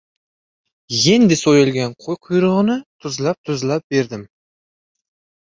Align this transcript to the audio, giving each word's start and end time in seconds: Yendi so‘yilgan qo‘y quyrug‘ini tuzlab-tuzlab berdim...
Yendi 1.03 1.37
so‘yilgan 1.41 1.93
qo‘y 2.05 2.15
quyrug‘ini 2.29 2.79
tuzlab-tuzlab 3.05 3.87
berdim... 3.95 4.27